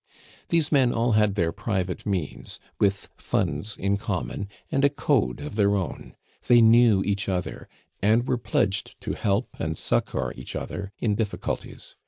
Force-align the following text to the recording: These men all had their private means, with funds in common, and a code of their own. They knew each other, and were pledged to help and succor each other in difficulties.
These 0.49 0.71
men 0.71 0.91
all 0.91 1.11
had 1.11 1.35
their 1.35 1.51
private 1.51 2.07
means, 2.07 2.59
with 2.79 3.07
funds 3.17 3.77
in 3.77 3.97
common, 3.97 4.47
and 4.71 4.83
a 4.83 4.89
code 4.89 5.39
of 5.41 5.55
their 5.55 5.75
own. 5.75 6.15
They 6.47 6.59
knew 6.59 7.03
each 7.03 7.29
other, 7.29 7.69
and 8.01 8.27
were 8.27 8.39
pledged 8.39 8.99
to 9.01 9.13
help 9.13 9.49
and 9.59 9.77
succor 9.77 10.33
each 10.35 10.55
other 10.55 10.91
in 10.97 11.13
difficulties. 11.13 11.95